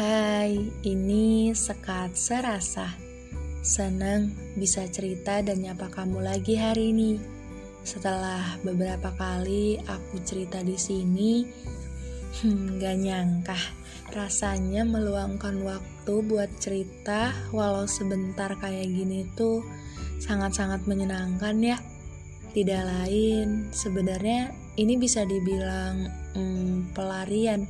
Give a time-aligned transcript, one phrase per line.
[0.00, 0.56] Hai,
[0.88, 2.88] ini Sekat Serasa.
[3.60, 7.20] Senang bisa cerita dan nyapa kamu lagi hari ini.
[7.84, 11.44] Setelah beberapa kali aku cerita di sini,
[12.32, 13.60] hmm, gak nyangka
[14.16, 19.60] rasanya meluangkan waktu buat cerita walau sebentar kayak gini tuh
[20.16, 21.76] sangat-sangat menyenangkan ya.
[22.56, 24.48] Tidak lain, sebenarnya
[24.80, 27.68] ini bisa dibilang hmm, pelarian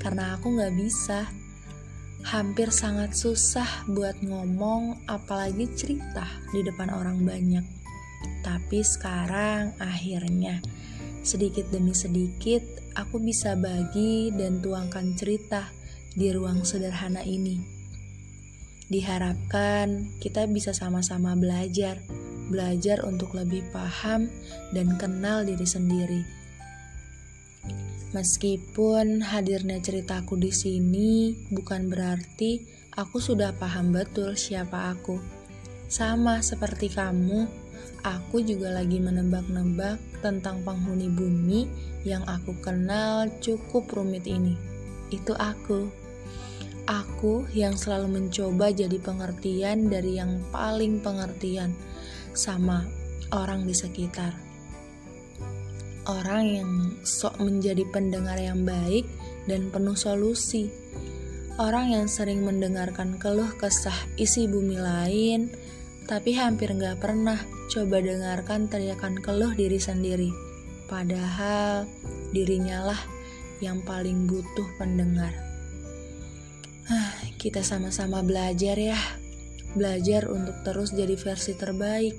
[0.00, 1.28] karena aku gak bisa
[2.26, 7.64] hampir sangat susah buat ngomong apalagi cerita di depan orang banyak.
[8.44, 10.60] Tapi sekarang akhirnya
[11.20, 12.64] sedikit demi sedikit
[12.96, 15.68] aku bisa bagi dan tuangkan cerita
[16.12, 17.60] di ruang sederhana ini.
[18.90, 22.02] Diharapkan kita bisa sama-sama belajar,
[22.50, 24.26] belajar untuk lebih paham
[24.74, 26.39] dan kenal diri sendiri
[28.10, 32.58] Meskipun hadirnya ceritaku di sini bukan berarti
[32.98, 35.22] aku sudah paham betul siapa aku.
[35.86, 37.46] Sama seperti kamu,
[38.02, 41.70] aku juga lagi menebak-nebak tentang penghuni bumi
[42.02, 44.58] yang aku kenal cukup rumit ini.
[45.14, 45.86] Itu aku.
[46.90, 51.70] Aku yang selalu mencoba jadi pengertian dari yang paling pengertian
[52.34, 52.82] sama
[53.30, 54.49] orang di sekitar
[56.08, 56.70] orang yang
[57.04, 59.04] sok menjadi pendengar yang baik
[59.44, 60.72] dan penuh solusi.
[61.60, 65.52] Orang yang sering mendengarkan keluh kesah isi bumi lain,
[66.08, 67.36] tapi hampir nggak pernah
[67.68, 70.32] coba dengarkan teriakan keluh diri sendiri.
[70.88, 71.84] Padahal
[72.32, 73.00] dirinya lah
[73.60, 75.36] yang paling butuh pendengar.
[76.88, 78.98] Ah, kita sama-sama belajar ya,
[79.76, 82.16] belajar untuk terus jadi versi terbaik,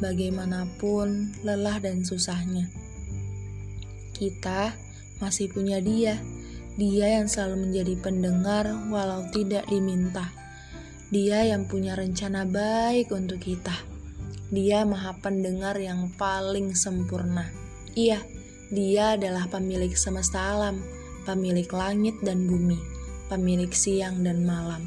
[0.00, 2.87] bagaimanapun lelah dan susahnya
[4.18, 4.74] kita
[5.22, 6.18] masih punya dia.
[6.74, 10.30] Dia yang selalu menjadi pendengar walau tidak diminta.
[11.14, 13.74] Dia yang punya rencana baik untuk kita.
[14.50, 17.48] Dia maha pendengar yang paling sempurna.
[17.94, 18.20] Iya,
[18.68, 20.84] dia adalah pemilik semesta alam,
[21.24, 22.76] pemilik langit dan bumi,
[23.32, 24.84] pemilik siang dan malam.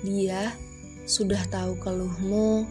[0.00, 0.56] Dia
[1.04, 2.64] sudah tahu keluhmu,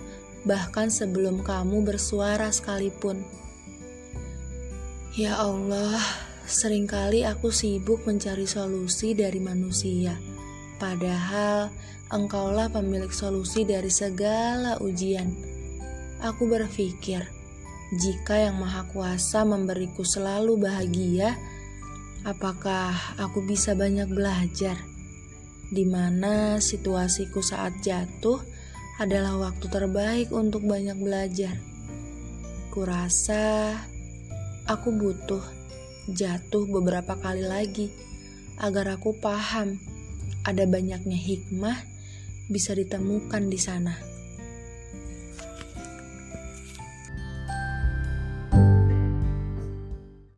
[0.44, 3.22] bahkan sebelum kamu bersuara sekalipun.
[5.12, 6.00] Ya Allah,
[6.48, 10.16] sering kali aku sibuk mencari solusi dari manusia.
[10.80, 11.68] Padahal
[12.08, 15.36] engkaulah pemilik solusi dari segala ujian.
[16.24, 17.28] Aku berpikir,
[17.92, 21.36] jika yang Maha Kuasa memberiku selalu bahagia,
[22.24, 24.80] apakah aku bisa banyak belajar?
[25.76, 28.40] Di mana situasiku saat jatuh
[28.96, 31.60] adalah waktu terbaik untuk banyak belajar.
[32.72, 33.76] Kurasa
[34.72, 35.44] Aku butuh
[36.08, 37.92] jatuh beberapa kali lagi
[38.56, 39.76] agar aku paham
[40.48, 41.76] ada banyaknya hikmah
[42.48, 44.00] bisa ditemukan di sana.